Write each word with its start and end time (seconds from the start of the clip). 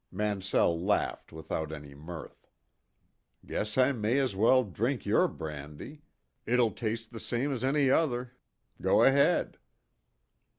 Mansell 0.11 0.83
laughed 0.83 1.31
without 1.31 1.71
any 1.71 1.93
mirth. 1.93 2.47
"Guess 3.45 3.77
I 3.77 3.91
may 3.91 4.17
as 4.17 4.35
well 4.35 4.63
drink 4.63 5.05
your 5.05 5.27
brandy. 5.27 6.01
It'll 6.47 6.71
taste 6.71 7.11
the 7.11 7.19
same 7.19 7.53
as 7.53 7.63
any 7.63 7.91
other. 7.91 8.31
Go 8.81 9.03
ahead." 9.03 9.59